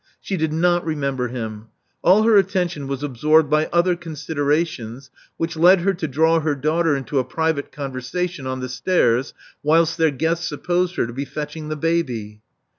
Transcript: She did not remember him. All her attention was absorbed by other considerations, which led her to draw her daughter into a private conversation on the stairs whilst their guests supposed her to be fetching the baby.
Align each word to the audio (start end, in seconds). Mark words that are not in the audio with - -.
She 0.19 0.35
did 0.35 0.51
not 0.51 0.83
remember 0.83 1.27
him. 1.27 1.67
All 2.01 2.23
her 2.23 2.35
attention 2.35 2.87
was 2.87 3.03
absorbed 3.03 3.51
by 3.51 3.67
other 3.67 3.95
considerations, 3.95 5.11
which 5.37 5.55
led 5.55 5.81
her 5.81 5.93
to 5.93 6.07
draw 6.07 6.39
her 6.39 6.55
daughter 6.55 6.95
into 6.95 7.19
a 7.19 7.23
private 7.23 7.71
conversation 7.71 8.47
on 8.47 8.61
the 8.61 8.69
stairs 8.69 9.35
whilst 9.61 9.99
their 9.99 10.09
guests 10.09 10.47
supposed 10.49 10.95
her 10.95 11.05
to 11.05 11.13
be 11.13 11.25
fetching 11.25 11.69
the 11.69 11.75
baby. 11.77 12.41